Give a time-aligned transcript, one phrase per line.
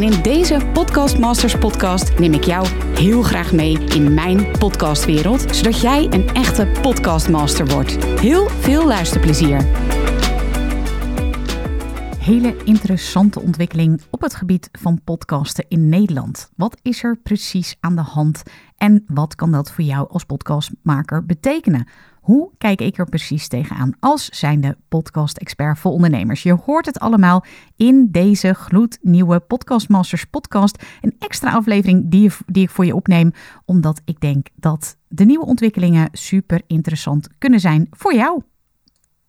[0.00, 5.56] En in deze Podcast Masters podcast neem ik jou heel graag mee in mijn podcastwereld,
[5.56, 8.04] zodat jij een echte podcastmaster wordt.
[8.04, 9.66] Heel veel luisterplezier.
[12.20, 16.50] Hele interessante ontwikkeling op het gebied van podcasten in Nederland.
[16.56, 18.42] Wat is er precies aan de hand
[18.76, 21.88] en wat kan dat voor jou als podcastmaker betekenen?
[22.20, 26.42] Hoe kijk ik er precies tegenaan als zijnde podcast-expert voor ondernemers?
[26.42, 27.44] Je hoort het allemaal
[27.76, 30.84] in deze gloednieuwe Podcast Masters podcast.
[31.00, 33.32] Een extra aflevering die, die ik voor je opneem,
[33.64, 38.42] omdat ik denk dat de nieuwe ontwikkelingen super interessant kunnen zijn voor jou.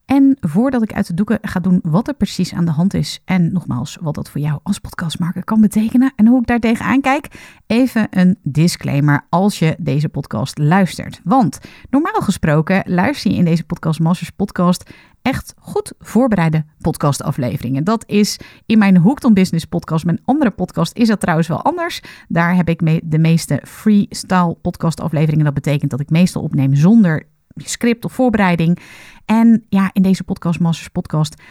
[0.05, 3.21] En voordat ik uit de doeken ga doen wat er precies aan de hand is
[3.25, 7.01] en nogmaals wat dat voor jou als podcastmaker kan betekenen en hoe ik daar tegenaan
[7.01, 7.27] kijk,
[7.67, 11.21] even een disclaimer als je deze podcast luistert.
[11.23, 14.89] Want normaal gesproken luister je in deze Podcast Masters podcast
[15.21, 17.83] echt goed voorbereide podcastafleveringen.
[17.83, 20.05] Dat is in mijn Hooked on Business podcast.
[20.05, 22.01] Mijn andere podcast is dat trouwens wel anders.
[22.27, 25.45] Daar heb ik de meeste freestyle podcastafleveringen.
[25.45, 28.79] Dat betekent dat ik meestal opneem zonder script of voorbereiding.
[29.25, 31.41] En ja, in deze Podcast Masters podcast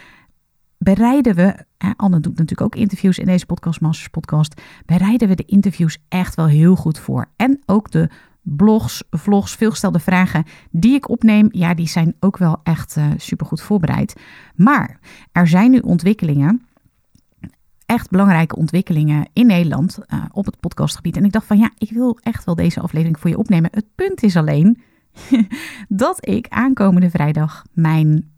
[0.77, 5.45] bereiden we, Anne doet natuurlijk ook interviews in deze Podcast Masters podcast, bereiden we de
[5.45, 7.25] interviews echt wel heel goed voor.
[7.35, 8.09] En ook de
[8.41, 13.61] blogs, vlogs, veelgestelde vragen die ik opneem, ja, die zijn ook wel echt uh, supergoed
[13.61, 14.15] voorbereid.
[14.55, 14.99] Maar
[15.31, 16.65] er zijn nu ontwikkelingen
[17.85, 21.17] echt belangrijke ontwikkelingen in Nederland uh, op het podcastgebied.
[21.17, 23.69] En ik dacht van ja, ik wil echt wel deze aflevering voor je opnemen.
[23.73, 24.81] Het punt is alleen,
[25.87, 28.31] dat ik aankomende vrijdag mijn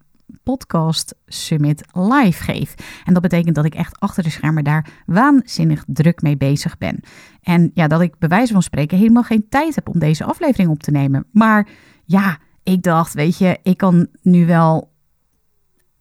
[0.44, 2.76] podcast summit live geef.
[3.06, 7.00] En dat betekent dat ik echt achter de schermen daar waanzinnig druk mee bezig ben.
[7.42, 10.70] En ja, dat ik bij wijze van spreken helemaal geen tijd heb om deze aflevering
[10.70, 11.26] op te nemen.
[11.32, 11.67] Maar
[12.06, 14.92] ja, ik dacht, weet je, ik kan nu wel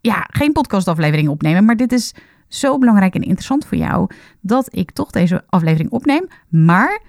[0.01, 2.15] ja, geen podcastaflevering opnemen, maar dit is
[2.49, 6.29] zo belangrijk en interessant voor jou dat ik toch deze aflevering opneem.
[6.49, 7.03] Maar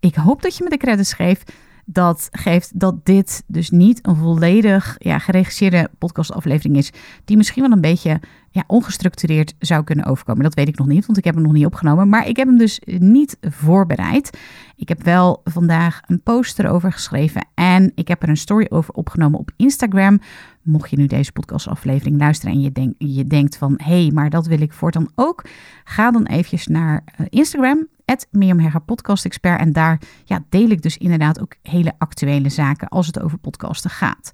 [0.00, 1.52] ik hoop dat je me de credits geeft
[1.92, 6.92] dat geeft dat dit dus niet een volledig ja, geregisseerde podcastaflevering is.
[7.24, 8.20] Die misschien wel een beetje
[8.50, 10.42] ja, ongestructureerd zou kunnen overkomen.
[10.42, 12.08] Dat weet ik nog niet, want ik heb hem nog niet opgenomen.
[12.08, 14.38] Maar ik heb hem dus niet voorbereid.
[14.76, 17.46] Ik heb wel vandaag een post erover geschreven.
[17.54, 20.20] En ik heb er een story over opgenomen op Instagram.
[20.62, 23.80] Mocht je nu deze podcastaflevering luisteren en je, denk, je denkt van...
[23.84, 25.44] hé, hey, maar dat wil ik voortaan ook.
[25.84, 27.88] Ga dan eventjes naar eh, Instagram
[28.30, 29.60] Mirjam Podcast Expert.
[29.60, 33.90] En daar ja, deel ik dus inderdaad ook hele actuele zaken als het over podcasten
[33.90, 34.32] gaat.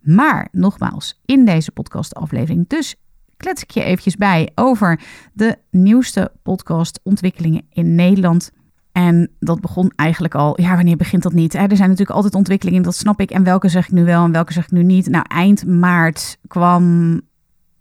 [0.00, 2.94] Maar nogmaals, in deze podcastaflevering dus
[3.36, 5.00] klets ik je eventjes bij over
[5.32, 8.50] de nieuwste podcastontwikkelingen in Nederland.
[8.92, 11.54] En dat begon eigenlijk al, ja, wanneer begint dat niet?
[11.54, 13.30] Er zijn natuurlijk altijd ontwikkelingen, dat snap ik.
[13.30, 15.08] En welke zeg ik nu wel en welke zeg ik nu niet?
[15.08, 17.20] Nou, eind maart kwam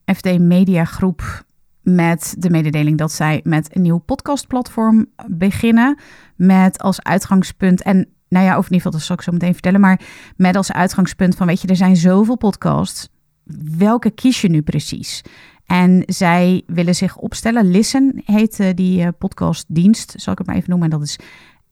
[0.06, 1.46] FD Media Groep
[1.84, 6.00] met de mededeling dat zij met een nieuw podcastplatform beginnen.
[6.36, 10.02] Met als uitgangspunt, en nou ja, of geval, dat zal ik zo meteen vertellen, maar
[10.36, 13.10] met als uitgangspunt van, weet je, er zijn zoveel podcasts.
[13.78, 15.22] Welke kies je nu precies?
[15.66, 17.72] En zij willen zich opstellen.
[17.72, 20.92] Listen heet uh, die uh, podcastdienst, zal ik het maar even noemen.
[20.92, 21.20] En dat is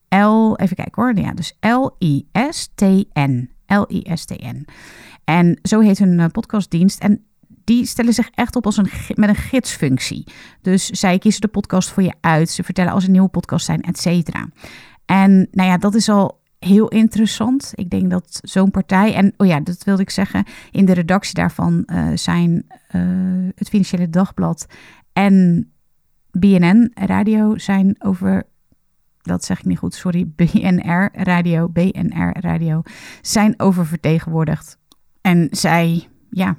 [0.08, 1.18] L, even kijken hoor.
[1.18, 3.50] Ja, dus L-I-S-T-N.
[3.66, 4.66] L-I-S-T-N.
[5.24, 7.00] En zo heet hun uh, podcastdienst.
[7.00, 7.24] En
[7.64, 10.26] die stellen zich echt op als een, met een gidsfunctie.
[10.60, 12.50] Dus zij kiezen de podcast voor je uit.
[12.50, 14.48] Ze vertellen als er nieuwe podcast zijn, et cetera.
[15.06, 17.72] En nou ja, dat is al heel interessant.
[17.74, 21.34] Ik denk dat zo'n partij, en oh ja, dat wilde ik zeggen, in de redactie
[21.34, 24.66] daarvan uh, zijn uh, het Financiële Dagblad
[25.12, 25.66] en
[26.30, 28.42] BNN Radio zijn over,
[29.22, 32.82] dat zeg ik niet goed, sorry, BNR Radio, BNR Radio,
[33.22, 34.78] zijn oververtegenwoordigd.
[35.20, 36.56] En zij, ja,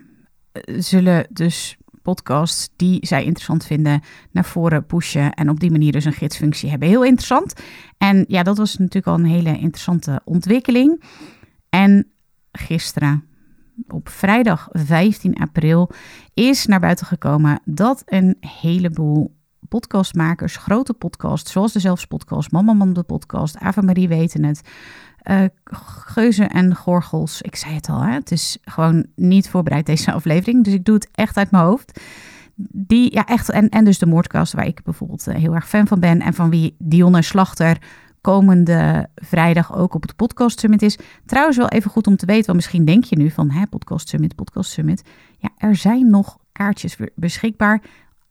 [0.78, 4.02] zullen dus podcasts die zij interessant vinden
[4.32, 6.88] naar voren pushen en op die manier dus een gidsfunctie hebben.
[6.88, 7.54] Heel interessant.
[7.98, 11.04] En ja, dat was natuurlijk al een hele interessante ontwikkeling.
[11.70, 12.08] En
[12.52, 13.24] gisteren,
[13.88, 15.90] op vrijdag 15 april,
[16.34, 19.36] is naar buiten gekomen dat een heleboel
[19.70, 24.62] podcastmakers, grote podcasts, zoals de Zelfs podcast, Mama Man de podcast, Ava Marie weten het,
[25.26, 25.44] uh,
[26.06, 27.42] geuzen en gorgels.
[27.42, 28.12] Ik zei het al, hè?
[28.14, 30.64] het is gewoon niet voorbereid deze aflevering.
[30.64, 32.00] Dus ik doe het echt uit mijn hoofd.
[32.56, 33.50] Die, ja, echt.
[33.50, 36.22] En, en dus de moordkast, waar ik bijvoorbeeld eh, heel erg fan van ben.
[36.22, 37.78] En van wie Dionne Slachter
[38.22, 40.98] komende vrijdag ook op het Podcast Summit is.
[41.26, 44.10] Trouwens wel even goed om te weten, want misschien denk je nu van hè, Podcast
[44.10, 45.04] Summit, Podcast Summit.
[45.38, 47.82] Ja, er zijn nog kaartjes beschikbaar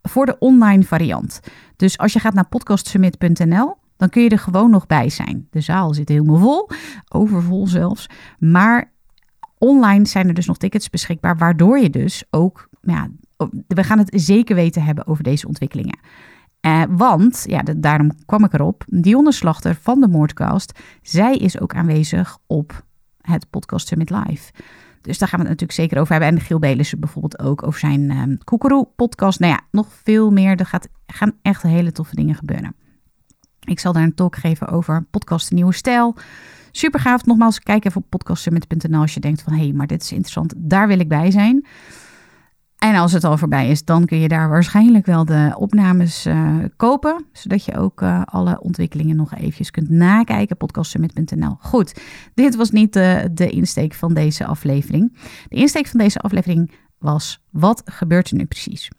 [0.02, 1.40] voor de online variant.
[1.76, 5.46] Dus als je gaat naar podcastsummit.nl, dan kun je er gewoon nog bij zijn.
[5.50, 6.70] De zaal zit helemaal vol,
[7.08, 8.06] overvol zelfs.
[8.38, 8.92] Maar
[9.58, 13.08] online zijn er dus nog tickets beschikbaar, waardoor je dus ook, ja,
[13.66, 15.98] we gaan het zeker weten hebben over deze ontwikkelingen.
[16.60, 21.74] Eh, want, ja, daarom kwam ik erop, Dionne Slachter van de Moordcast, zij is ook
[21.74, 22.84] aanwezig op
[23.20, 24.52] het Podcast Summit Live.
[25.00, 26.30] Dus daar gaan we het natuurlijk zeker over hebben.
[26.30, 29.40] En Giel Belissen bijvoorbeeld ook over zijn um, Koekeroe-podcast.
[29.40, 30.56] Nou ja, nog veel meer.
[30.56, 32.74] Er gaat, gaan echt hele toffe dingen gebeuren.
[33.64, 36.16] Ik zal daar een talk geven over podcast Nieuwe Stijl.
[36.70, 37.24] Super gaaf.
[37.24, 39.52] Nogmaals, kijk even op podcastsummit.nl als je denkt van...
[39.52, 40.54] hé, hey, maar dit is interessant.
[40.56, 41.66] Daar wil ik bij zijn.
[42.78, 46.56] En als het al voorbij is, dan kun je daar waarschijnlijk wel de opnames uh,
[46.76, 47.24] kopen.
[47.32, 50.56] Zodat je ook uh, alle ontwikkelingen nog eventjes kunt nakijken.
[50.56, 51.56] Podcastsummit.nl.
[51.60, 52.00] Goed,
[52.34, 55.18] dit was niet de insteek van deze aflevering.
[55.48, 56.70] De insteek van deze aflevering
[57.02, 58.90] was: wat gebeurt er nu precies?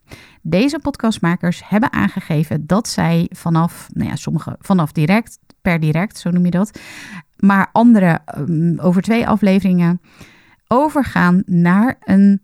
[0.41, 6.29] Deze podcastmakers hebben aangegeven dat zij vanaf, nou ja, sommige vanaf direct, per direct, zo
[6.29, 6.79] noem je dat.
[7.38, 10.01] Maar andere um, over twee afleveringen
[10.67, 12.41] overgaan naar een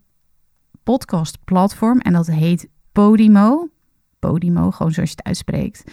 [0.82, 3.68] podcastplatform en dat heet Podimo.
[4.18, 5.92] Podimo, gewoon zoals je het uitspreekt.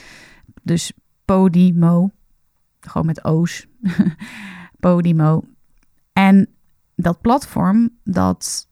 [0.64, 0.92] Dus
[1.25, 2.12] Podimo,
[2.80, 3.68] gewoon met O's.
[4.80, 5.44] Podimo.
[6.14, 6.50] En
[6.96, 8.67] dat platform, dat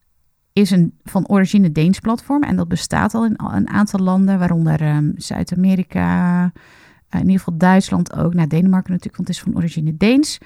[0.56, 4.96] is een van origine Deens platform en dat bestaat al in een aantal landen, waaronder
[4.96, 6.52] um, Zuid-Amerika, uh,
[7.10, 10.38] in ieder geval Duitsland ook, naar nou, Denemarken natuurlijk, want het is van origine Deens.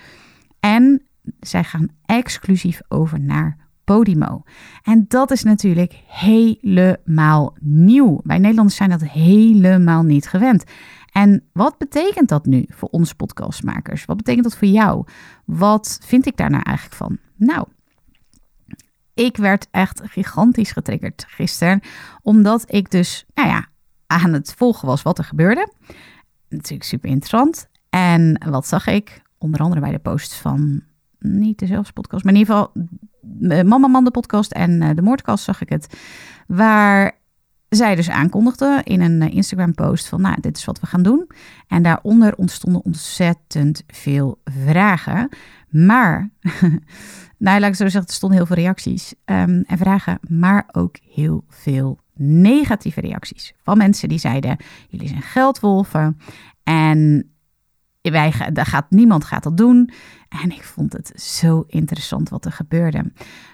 [0.59, 1.01] En
[1.39, 4.43] zij gaan exclusief over naar Podimo.
[4.83, 8.21] En dat is natuurlijk helemaal nieuw.
[8.23, 10.63] Wij Nederlanders zijn dat helemaal niet gewend.
[11.11, 14.05] En wat betekent dat nu voor ons podcastmakers?
[14.05, 15.05] Wat betekent dat voor jou?
[15.45, 17.17] Wat vind ik daar nou eigenlijk van?
[17.35, 17.67] Nou,
[19.19, 21.81] ik werd echt gigantisch getriggerd gisteren,
[22.21, 23.67] omdat ik dus, nou ja,
[24.07, 25.71] aan het volgen was wat er gebeurde.
[26.49, 27.69] Natuurlijk super interessant.
[27.89, 29.21] En wat zag ik?
[29.37, 30.81] Onder andere bij de posts van
[31.19, 32.71] niet dezelfde podcast, maar in ieder geval
[33.49, 35.97] eh, Mama Man de podcast en eh, de Moordkast zag ik het.
[36.47, 37.18] Waar
[37.69, 41.03] zij dus aankondigde in een eh, Instagram post van nou, dit is wat we gaan
[41.03, 41.29] doen.
[41.67, 45.29] En daaronder ontstonden ontzettend veel vragen.
[45.69, 46.29] Maar,
[47.37, 50.97] nou laat ik zo zeggen, er stonden heel veel reacties um, en vragen, maar ook
[51.13, 53.53] heel veel negatieve reacties.
[53.63, 54.57] Van mensen die zeiden,
[54.89, 56.17] jullie zijn geldwolven
[56.63, 57.31] en
[58.01, 59.89] wij, daar gaat, niemand gaat dat doen.
[60.29, 63.11] En ik vond het zo interessant wat er gebeurde.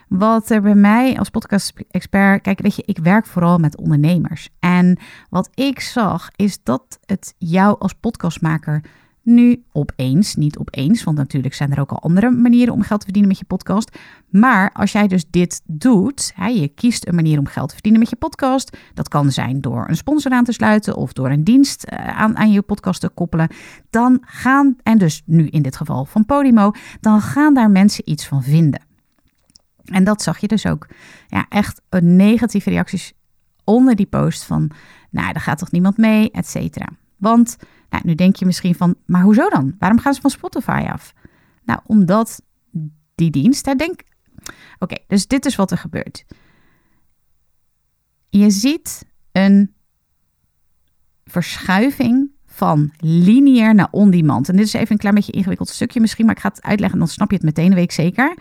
[0.08, 4.48] Wat er bij mij als podcast-expert, kijk, weet je, ik werk vooral met ondernemers.
[4.58, 4.98] En
[5.30, 8.82] wat ik zag is dat het jou als podcastmaker
[9.26, 13.04] nu opeens, niet opeens, want natuurlijk zijn er ook al andere manieren om geld te
[13.04, 13.98] verdienen met je podcast.
[14.28, 18.00] Maar als jij dus dit doet, hè, je kiest een manier om geld te verdienen
[18.00, 18.76] met je podcast.
[18.94, 22.36] Dat kan zijn door een sponsor aan te sluiten of door een dienst eh, aan,
[22.36, 23.48] aan je podcast te koppelen.
[23.90, 26.70] Dan gaan, en dus nu in dit geval van Podimo,
[27.00, 28.84] dan gaan daar mensen iets van vinden.
[29.84, 30.86] En dat zag je dus ook.
[31.26, 33.12] Ja, echt negatieve reacties
[33.64, 34.70] onder die post van,
[35.10, 36.88] nou, daar gaat toch niemand mee, et cetera.
[37.16, 37.56] Want
[37.90, 39.74] nou, nu denk je misschien van, maar hoezo dan?
[39.78, 41.12] Waarom gaan ze van Spotify af?
[41.64, 42.42] Nou, omdat
[43.14, 44.02] die dienst, daar denk.
[44.78, 46.24] Oké, dus dit is wat er gebeurt.
[48.28, 49.74] Je ziet een
[51.24, 54.48] verschuiving van lineair naar on-demand.
[54.48, 56.62] En dit is even een klein beetje een ingewikkeld stukje misschien, maar ik ga het
[56.62, 58.36] uitleggen, dan snap je het meteen, weet ik zeker.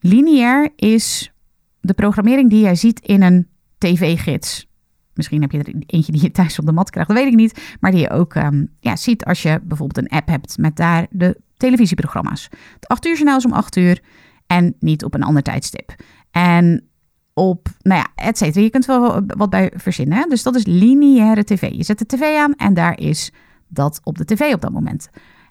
[0.00, 1.32] Lineair is
[1.80, 3.48] de programmering die jij ziet in een
[3.78, 4.68] tv-gids.
[5.16, 7.34] Misschien heb je er eentje die je thuis op de mat krijgt, dat weet ik
[7.34, 7.76] niet.
[7.80, 11.06] Maar die je ook um, ja, ziet als je bijvoorbeeld een app hebt met daar
[11.10, 12.48] de televisieprogramma's.
[12.74, 14.00] Het 8 uur is om 8 uur
[14.46, 15.94] en niet op een ander tijdstip.
[16.30, 16.88] En
[17.34, 18.64] op, nou ja, et cetera.
[18.64, 20.18] Je kunt wel wat bij verzinnen.
[20.18, 20.24] Hè?
[20.28, 21.70] Dus dat is lineaire tv.
[21.72, 23.32] Je zet de tv aan en daar is
[23.68, 25.08] dat op de tv op dat moment.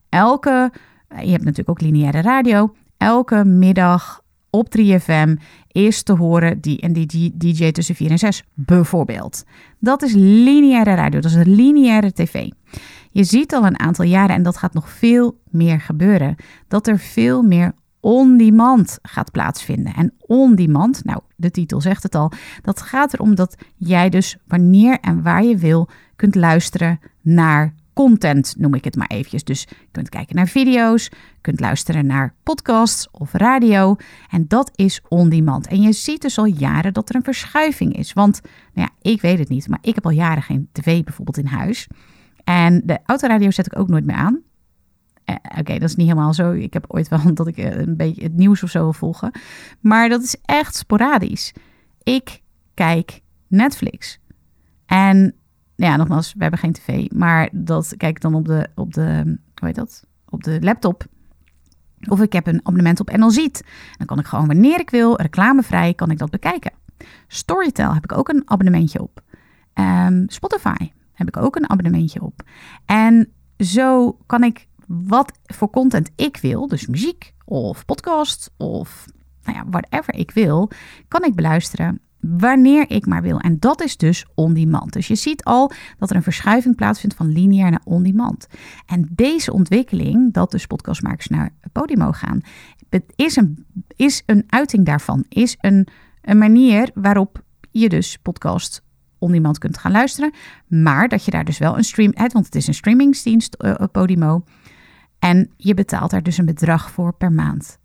[0.09, 0.71] Elke,
[1.09, 2.75] je hebt natuurlijk ook lineaire radio.
[2.97, 4.21] Elke middag
[4.55, 5.33] op 3FM
[5.67, 9.43] is te horen die en die DJ tussen 4 en 6 bijvoorbeeld.
[9.79, 12.49] Dat is lineaire radio, dat is lineaire tv.
[13.11, 16.35] Je ziet al een aantal jaren, en dat gaat nog veel meer gebeuren,
[16.67, 19.93] dat er veel meer on-demand gaat plaatsvinden.
[19.93, 22.31] En on-demand, nou, de titel zegt het al,
[22.61, 28.55] dat gaat erom dat jij dus wanneer en waar je wil kunt luisteren naar content,
[28.57, 29.43] noem ik het maar eventjes.
[29.43, 31.09] Dus je kunt kijken naar video's,
[31.41, 33.95] kunt luisteren naar podcasts of radio.
[34.29, 35.67] En dat is on-demand.
[35.67, 38.13] En je ziet dus al jaren dat er een verschuiving is.
[38.13, 38.41] Want,
[38.73, 41.45] nou ja, ik weet het niet, maar ik heb al jaren geen tv bijvoorbeeld in
[41.45, 41.87] huis.
[42.43, 44.41] En de autoradio zet ik ook nooit meer aan.
[45.25, 46.51] Eh, Oké, dat is niet helemaal zo.
[46.51, 49.31] Ik heb ooit wel dat ik eh, een beetje het nieuws of zo wil volgen.
[49.79, 51.53] Maar dat is echt sporadisch.
[52.03, 52.41] Ik
[52.73, 54.19] kijk Netflix.
[54.85, 55.35] En
[55.75, 57.11] ja, nogmaals, we hebben geen tv.
[57.11, 59.21] Maar dat kijk ik dan op de, op de,
[59.55, 60.05] hoe heet dat?
[60.29, 61.05] Op de laptop.
[62.09, 63.63] Of ik heb een abonnement op NL Ziet.
[63.97, 66.71] Dan kan ik gewoon wanneer ik wil, reclamevrij, kan ik dat bekijken.
[67.27, 69.21] Storytel heb ik ook een abonnementje op.
[69.73, 72.41] Ehm, Spotify heb ik ook een abonnementje op.
[72.85, 79.05] En zo kan ik wat voor content ik wil, dus muziek of podcast of
[79.43, 80.71] nou ja, whatever ik wil,
[81.07, 83.39] kan ik beluisteren wanneer ik maar wil.
[83.39, 84.93] En dat is dus on-demand.
[84.93, 88.47] Dus je ziet al dat er een verschuiving plaatsvindt van lineair naar on-demand.
[88.85, 92.41] En deze ontwikkeling, dat dus podcastmakers naar Podimo gaan,
[93.15, 93.65] is een,
[93.95, 95.25] is een uiting daarvan.
[95.29, 95.87] Is een,
[96.21, 98.83] een manier waarop je dus podcast
[99.19, 100.33] on-demand kunt gaan luisteren.
[100.67, 102.11] Maar dat je daar dus wel een stream...
[102.15, 104.43] Want het is een streamingsdienst, uh, Podimo.
[105.19, 107.79] En je betaalt daar dus een bedrag voor per maand.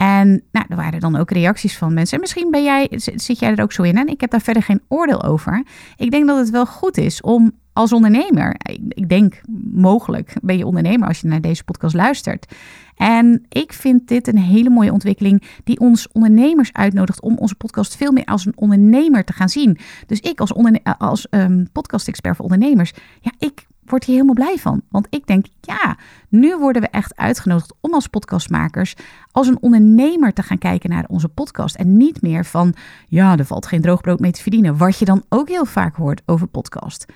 [0.00, 2.14] En nou, er waren dan ook reacties van mensen.
[2.14, 3.98] En misschien ben jij, zit jij er ook zo in.
[3.98, 5.64] En ik heb daar verder geen oordeel over.
[5.96, 8.56] Ik denk dat het wel goed is om als ondernemer,
[8.88, 9.40] ik denk
[9.72, 12.54] mogelijk ben je ondernemer als je naar deze podcast luistert.
[12.94, 17.96] En ik vind dit een hele mooie ontwikkeling die ons ondernemers uitnodigt om onze podcast
[17.96, 19.78] veel meer als een ondernemer te gaan zien.
[20.06, 20.52] Dus ik als,
[20.98, 24.82] als um, podcast-expert voor ondernemers, ja, ik word hier helemaal blij van.
[24.88, 25.96] Want ik denk, ja,
[26.28, 28.94] nu worden we echt uitgenodigd om als podcastmakers,
[29.30, 31.74] als een ondernemer te gaan kijken naar onze podcast.
[31.74, 32.74] En niet meer van,
[33.08, 34.76] ja, er valt geen droogbrood mee te verdienen.
[34.76, 37.06] Wat je dan ook heel vaak hoort over podcast.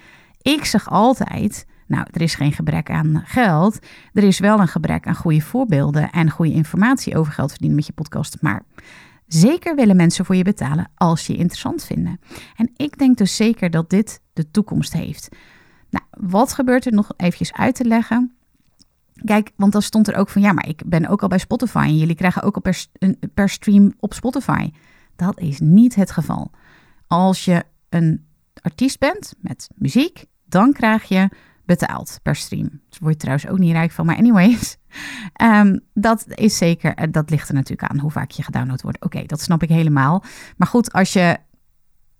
[0.42, 3.78] Ik zeg altijd, nou, er is geen gebrek aan geld.
[4.12, 7.86] Er is wel een gebrek aan goede voorbeelden en goede informatie over geld verdienen met
[7.86, 8.36] je podcast.
[8.40, 8.62] Maar
[9.26, 12.20] zeker willen mensen voor je betalen als je je interessant vinden.
[12.56, 15.28] En ik denk dus zeker dat dit de toekomst heeft.
[15.94, 18.36] Nou, wat gebeurt er nog eventjes uit te leggen?
[19.24, 21.84] Kijk, want dan stond er ook van ja, maar ik ben ook al bij Spotify
[21.86, 22.72] en jullie krijgen ook al
[23.34, 24.70] per, stream op Spotify.
[25.16, 26.50] Dat is niet het geval.
[27.06, 28.26] Als je een
[28.60, 31.28] artiest bent met muziek, dan krijg je
[31.64, 32.68] betaald per stream.
[32.68, 34.76] Daar word je trouwens ook niet rijk van, maar anyways.
[35.42, 39.04] Um, dat is zeker, eh, dat ligt er natuurlijk aan hoe vaak je gedownload wordt.
[39.04, 40.24] Oké, dat snap ik helemaal.
[40.56, 41.36] Maar goed, als je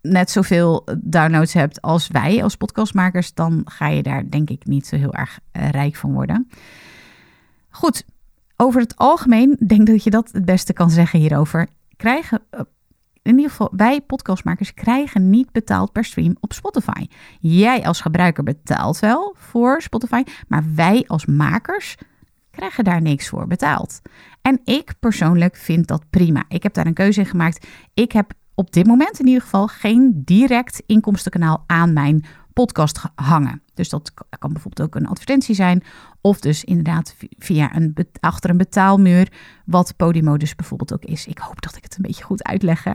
[0.09, 4.87] net zoveel downloads hebt als wij als podcastmakers, dan ga je daar denk ik niet
[4.87, 6.49] zo heel erg uh, rijk van worden.
[7.69, 8.05] Goed,
[8.55, 11.67] over het algemeen denk dat je dat het beste kan zeggen hierover.
[11.95, 12.59] Krijgen, uh,
[13.21, 17.07] in ieder geval, wij podcastmakers krijgen niet betaald per stream op Spotify.
[17.39, 21.95] Jij als gebruiker betaalt wel voor Spotify, maar wij als makers
[22.51, 24.01] krijgen daar niks voor betaald.
[24.41, 26.43] En ik persoonlijk vind dat prima.
[26.47, 27.67] Ik heb daar een keuze in gemaakt.
[27.93, 33.61] Ik heb op dit moment in ieder geval geen direct inkomstenkanaal aan mijn podcast hangen.
[33.73, 35.83] Dus dat kan bijvoorbeeld ook een advertentie zijn.
[36.21, 39.31] Of dus inderdaad via een achter een betaalmuur.
[39.65, 41.27] Wat Podimo dus bijvoorbeeld ook is.
[41.27, 42.85] Ik hoop dat ik het een beetje goed uitleg.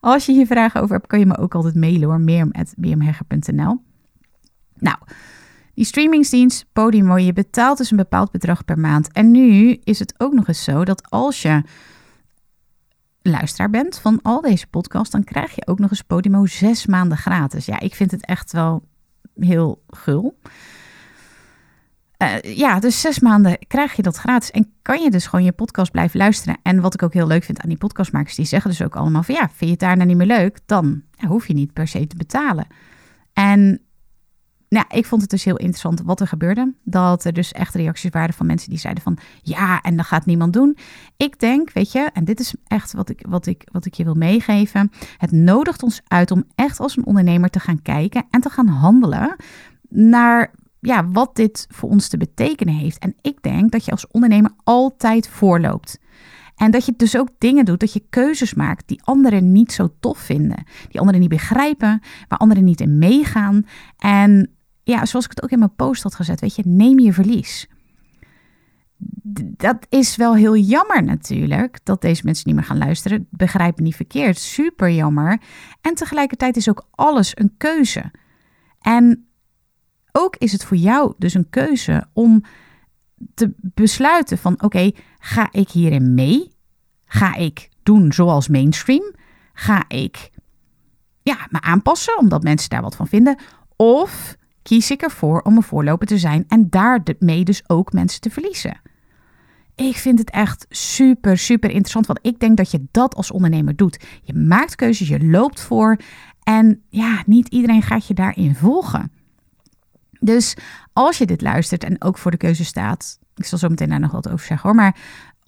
[0.00, 2.20] Als je hier vragen over hebt, kan je me ook altijd mailen hoor.
[2.20, 3.82] Mirjam.mirjamhegger.nl
[4.74, 4.96] Nou,
[5.74, 9.12] die streamingsdienst Podimo, je betaalt dus een bepaald bedrag per maand.
[9.12, 11.62] En nu is het ook nog eens zo dat als je
[13.30, 17.18] luisteraar bent van al deze podcasts, dan krijg je ook nog eens Podimo zes maanden
[17.18, 17.66] gratis.
[17.66, 18.82] Ja, ik vind het echt wel
[19.34, 20.38] heel gul.
[22.22, 25.52] Uh, ja, dus zes maanden krijg je dat gratis en kan je dus gewoon je
[25.52, 26.58] podcast blijven luisteren.
[26.62, 29.22] En wat ik ook heel leuk vind aan die podcastmakers, die zeggen dus ook allemaal
[29.22, 31.88] van ja, vind je het daar nou niet meer leuk, dan hoef je niet per
[31.88, 32.66] se te betalen.
[33.32, 33.80] En
[34.74, 36.74] nou, ik vond het dus heel interessant wat er gebeurde.
[36.84, 40.26] Dat er dus echt reacties waren van mensen die zeiden van ja, en dat gaat
[40.26, 40.76] niemand doen.
[41.16, 44.04] Ik denk, weet je, en dit is echt wat ik, wat ik, wat ik je
[44.04, 44.90] wil meegeven.
[45.16, 48.66] Het nodigt ons uit om echt als een ondernemer te gaan kijken en te gaan
[48.66, 49.36] handelen
[49.88, 52.98] naar ja, wat dit voor ons te betekenen heeft.
[52.98, 55.98] En ik denk dat je als ondernemer altijd voorloopt.
[56.56, 59.88] En dat je dus ook dingen doet, dat je keuzes maakt die anderen niet zo
[60.00, 60.64] tof vinden.
[60.88, 63.66] Die anderen niet begrijpen, waar anderen niet in meegaan.
[63.98, 64.53] En
[64.84, 67.68] ja, zoals ik het ook in mijn post had gezet, weet je, neem je verlies.
[69.56, 73.26] Dat is wel heel jammer natuurlijk, dat deze mensen niet meer gaan luisteren.
[73.30, 75.40] Begrijp me niet verkeerd, super jammer.
[75.80, 78.10] En tegelijkertijd is ook alles een keuze.
[78.80, 79.28] En
[80.12, 82.44] ook is het voor jou dus een keuze om
[83.34, 86.52] te besluiten van oké, ga ik hierin mee?
[87.04, 89.14] Ga ik doen zoals mainstream?
[89.52, 90.30] Ga ik
[91.22, 93.38] ja, me aanpassen omdat mensen daar wat van vinden?
[93.76, 98.30] Of kies ik ervoor om een voorloper te zijn en daarmee dus ook mensen te
[98.30, 98.80] verliezen.
[99.74, 103.76] Ik vind het echt super, super interessant, want ik denk dat je dat als ondernemer
[103.76, 104.04] doet.
[104.22, 105.96] Je maakt keuzes, je loopt voor
[106.42, 109.12] en ja, niet iedereen gaat je daarin volgen.
[110.20, 110.56] Dus
[110.92, 114.00] als je dit luistert en ook voor de keuze staat, ik zal zo meteen daar
[114.00, 114.96] nog wat over zeggen hoor, maar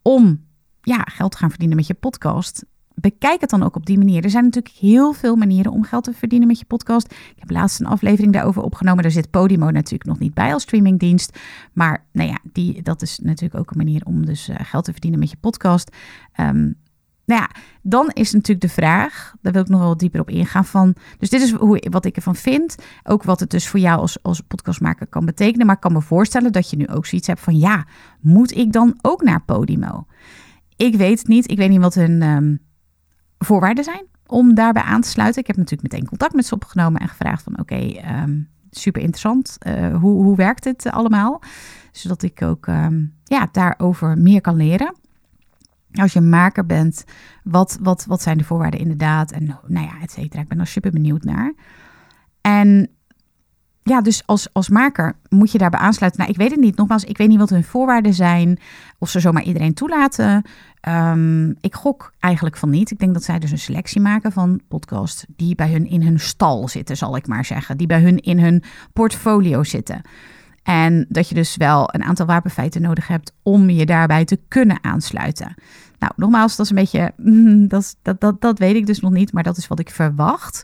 [0.02, 0.44] om
[0.80, 2.64] ja, geld te gaan verdienen met je podcast,
[3.00, 4.24] bekijk het dan ook op die manier.
[4.24, 7.12] Er zijn natuurlijk heel veel manieren om geld te verdienen met je podcast.
[7.12, 9.02] Ik heb laatst een aflevering daarover opgenomen.
[9.02, 11.38] Daar zit Podimo natuurlijk nog niet bij als streamingdienst.
[11.72, 14.92] Maar nou ja, die, dat is natuurlijk ook een manier om dus uh, geld te
[14.92, 15.96] verdienen met je podcast.
[16.40, 16.76] Um,
[17.26, 17.50] nou ja,
[17.82, 20.94] dan is natuurlijk de vraag, daar wil ik nog wel dieper op ingaan van.
[21.18, 22.76] Dus dit is hoe, wat ik ervan vind.
[23.02, 25.66] Ook wat het dus voor jou als, als podcastmaker kan betekenen.
[25.66, 27.86] Maar ik kan me voorstellen dat je nu ook zoiets hebt van ja,
[28.20, 30.06] moet ik dan ook naar Podimo?
[30.76, 31.50] Ik weet het niet.
[31.50, 32.60] Ik weet niet wat hun um,
[33.38, 35.40] voorwaarden zijn om daarbij aan te sluiten.
[35.40, 39.56] Ik heb natuurlijk meteen contact met ze opgenomen en gevraagd van oké, um, super interessant.
[39.66, 41.42] Uh, hoe, hoe werkt dit allemaal?
[41.92, 44.94] Zodat ik ook um, ja, daarover meer kan leren
[46.00, 47.04] als je maker bent,
[47.42, 49.32] wat, wat, wat zijn de voorwaarden inderdaad?
[49.32, 50.42] En nou ja, et cetera.
[50.42, 51.54] Ik ben er super benieuwd naar.
[52.40, 52.90] En
[53.88, 56.20] ja, dus als, als maker moet je daarbij aansluiten.
[56.20, 56.76] Nou, ik weet het niet.
[56.76, 58.58] Nogmaals, ik weet niet wat hun voorwaarden zijn.
[58.98, 60.42] Of ze zomaar iedereen toelaten.
[60.88, 62.90] Um, ik gok eigenlijk van niet.
[62.90, 66.20] Ik denk dat zij dus een selectie maken van podcasts die bij hun in hun
[66.20, 67.76] stal zitten, zal ik maar zeggen.
[67.76, 68.62] Die bij hun in hun
[68.92, 70.00] portfolio zitten.
[70.62, 74.78] En dat je dus wel een aantal wapenfeiten nodig hebt om je daarbij te kunnen
[74.84, 75.54] aansluiten.
[75.98, 77.12] Nou, nogmaals, dat is een beetje,
[77.74, 80.62] dat, dat, dat, dat weet ik dus nog niet, maar dat is wat ik verwacht.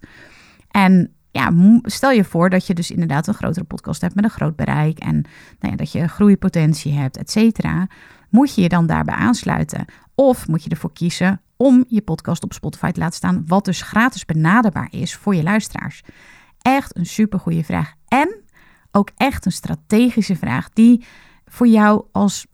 [0.71, 4.31] En ja, stel je voor dat je dus inderdaad een grotere podcast hebt met een
[4.31, 5.15] groot bereik en
[5.59, 7.87] nou ja, dat je groeipotentie hebt, et cetera.
[8.29, 9.85] Moet je je dan daarbij aansluiten?
[10.15, 13.83] Of moet je ervoor kiezen om je podcast op Spotify te laten staan, wat dus
[13.83, 16.03] gratis benaderbaar is voor je luisteraars?
[16.59, 17.93] Echt een super goede vraag.
[18.09, 18.43] En
[18.91, 21.05] ook echt een strategische vraag die
[21.45, 22.47] voor jou als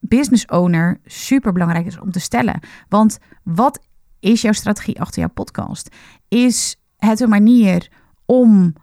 [0.00, 2.60] business owner super belangrijk is om te stellen.
[2.88, 3.86] Want wat
[4.20, 5.94] is jouw strategie achter jouw podcast?
[6.28, 7.88] Is het een manier
[8.24, 8.74] om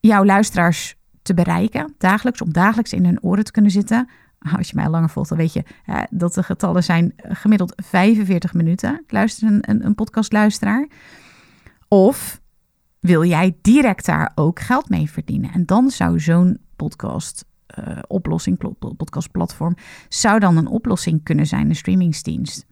[0.00, 4.08] jouw luisteraars te bereiken, dagelijks, om dagelijks in hun oren te kunnen zitten?
[4.56, 5.64] Als je mij langer volgt, dan weet je
[6.10, 9.04] dat de getallen zijn gemiddeld 45 minuten.
[9.06, 10.88] Luister een, een, een podcastluisteraar.
[11.88, 12.40] Of
[13.00, 15.52] wil jij direct daar ook geld mee verdienen?
[15.52, 17.44] En dan zou zo'n podcast
[17.78, 18.58] uh, oplossing,
[18.96, 19.76] podcastplatform,
[20.08, 22.66] zou dan een oplossing kunnen zijn, een streamingsdienst.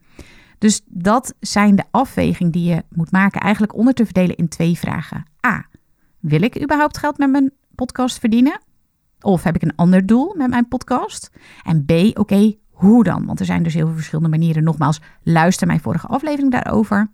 [0.62, 4.78] Dus dat zijn de afwegingen die je moet maken, eigenlijk onder te verdelen in twee
[4.78, 5.24] vragen.
[5.46, 5.66] A.
[6.18, 8.60] Wil ik überhaupt geld met mijn podcast verdienen?
[9.20, 11.30] Of heb ik een ander doel met mijn podcast?
[11.62, 11.90] En B.
[12.18, 13.26] Oké, hoe dan?
[13.26, 14.64] Want er zijn dus heel veel verschillende manieren.
[14.64, 17.10] Nogmaals, luister mijn vorige aflevering daarover.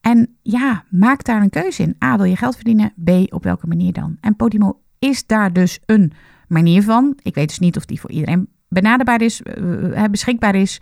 [0.00, 1.96] En ja, maak daar een keuze in.
[2.04, 2.92] A, wil je geld verdienen?
[3.04, 4.16] B, op welke manier dan?
[4.20, 6.12] En Podimo is daar dus een
[6.48, 7.18] manier van.
[7.22, 10.80] Ik weet dus niet of die voor iedereen benaderbaar is, uh, beschikbaar is.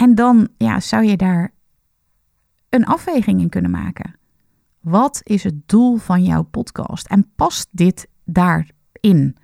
[0.00, 1.52] En dan ja, zou je daar
[2.68, 4.14] een afweging in kunnen maken.
[4.80, 7.06] Wat is het doel van jouw podcast?
[7.06, 9.36] En past dit daarin?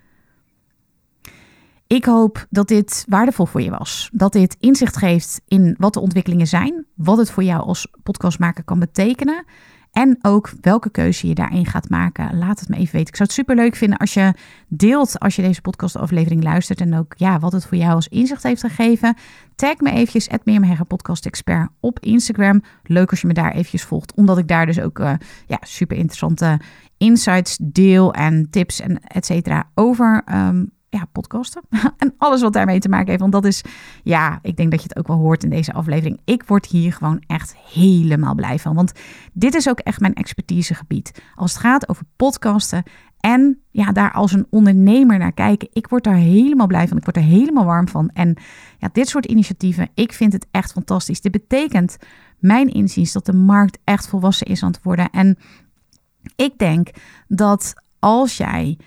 [1.87, 4.09] Ik hoop dat dit waardevol voor je was.
[4.13, 8.63] Dat dit inzicht geeft in wat de ontwikkelingen zijn, wat het voor jou als podcastmaker
[8.63, 9.45] kan betekenen.
[9.97, 12.37] En ook welke keuze je daarin gaat maken.
[12.37, 13.07] Laat het me even weten.
[13.07, 14.33] Ik zou het super leuk vinden als je
[14.67, 16.81] deelt als je deze podcastaflevering luistert.
[16.81, 19.15] En ook ja, wat het voor jou als inzicht heeft gegeven.
[19.55, 21.43] Tag me eventjes, Meermehegger Podcast
[21.79, 22.63] op Instagram.
[22.83, 24.13] Leuk als je me daar eventjes volgt.
[24.13, 25.13] Omdat ik daar dus ook uh,
[25.47, 26.59] ja, super interessante
[26.97, 31.61] insights deel en tips en et cetera over um, ja, podcasten.
[31.97, 33.19] en alles wat daarmee te maken heeft.
[33.19, 33.63] Want dat is,
[34.03, 36.19] ja, ik denk dat je het ook wel hoort in deze aflevering.
[36.25, 38.75] Ik word hier gewoon echt helemaal blij van.
[38.75, 38.91] Want
[39.33, 41.23] dit is ook echt mijn expertisegebied.
[41.35, 42.83] Als het gaat over podcasten
[43.19, 45.67] en ja, daar als een ondernemer naar kijken.
[45.71, 46.97] Ik word daar helemaal blij van.
[46.97, 48.09] Ik word er helemaal warm van.
[48.13, 48.37] En
[48.77, 51.21] ja, dit soort initiatieven, ik vind het echt fantastisch.
[51.21, 51.97] Dit betekent,
[52.39, 55.09] mijn inziens, dat de markt echt volwassen is aan het worden.
[55.09, 55.37] En
[56.35, 56.89] ik denk
[57.27, 58.77] dat als jij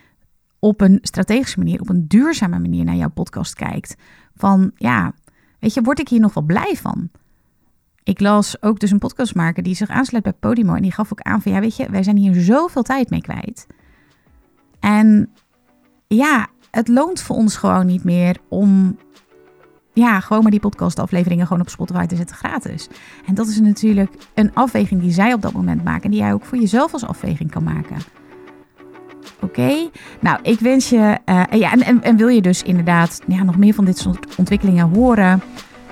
[0.61, 3.97] op een strategische manier, op een duurzame manier naar jouw podcast kijkt.
[4.35, 5.13] Van ja,
[5.59, 7.11] weet je, word ik hier nog wel blij van?
[8.03, 10.75] Ik las ook dus een podcastmaker die zich aansluit bij Podimo.
[10.75, 13.21] En die gaf ook aan van ja, weet je, wij zijn hier zoveel tijd mee
[13.21, 13.67] kwijt.
[14.81, 15.31] En
[16.07, 18.99] ja, het loont voor ons gewoon niet meer om
[19.93, 22.89] ja, gewoon maar die podcastafleveringen gewoon op Spotify te zetten gratis.
[23.27, 26.05] En dat is natuurlijk een afweging die zij op dat moment maken.
[26.05, 27.97] En die jij ook voor jezelf als afweging kan maken.
[29.41, 29.89] Oké,
[30.21, 33.57] nou ik wens je, uh, ja, en, en, en, wil je dus inderdaad ja, nog
[33.57, 35.43] meer van dit soort ontwikkelingen horen?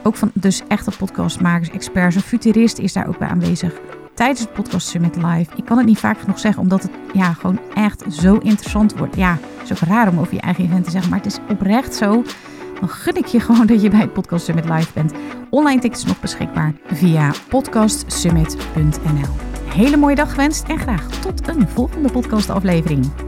[0.03, 2.17] Ook van dus echte podcastmakers, experts.
[2.17, 3.81] Een futurist is daar ook bij aanwezig
[4.19, 5.57] tijdens het Podcast Summit Live.
[5.57, 9.17] Ik kan het niet vaak genoeg zeggen, omdat het ja, gewoon echt zo interessant wordt.
[9.17, 11.39] Ja, het is ook raar om over je eigen event te zeggen, maar het is
[11.49, 12.25] oprecht zo.
[12.81, 15.13] Dan gun ik je gewoon dat je bij het Podcast Summit Live bent.
[15.51, 19.35] Online tickets nog beschikbaar via podcastsummit.nl.
[19.75, 23.28] Hele mooie dag gewenst en graag tot een volgende podcastaflevering.